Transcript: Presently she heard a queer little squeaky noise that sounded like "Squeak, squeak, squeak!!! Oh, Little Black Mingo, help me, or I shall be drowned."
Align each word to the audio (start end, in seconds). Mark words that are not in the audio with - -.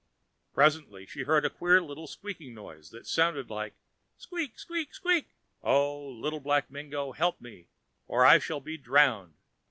Presently 0.55 1.05
she 1.05 1.21
heard 1.25 1.45
a 1.45 1.49
queer 1.51 1.79
little 1.79 2.07
squeaky 2.07 2.49
noise 2.49 2.89
that 2.89 3.05
sounded 3.05 3.51
like 3.51 3.75
"Squeak, 4.17 4.57
squeak, 4.57 4.95
squeak!!! 4.95 5.27
Oh, 5.61 6.09
Little 6.09 6.39
Black 6.39 6.71
Mingo, 6.71 7.11
help 7.11 7.39
me, 7.39 7.67
or 8.07 8.25
I 8.25 8.39
shall 8.39 8.61
be 8.61 8.77
drowned." 8.77 9.35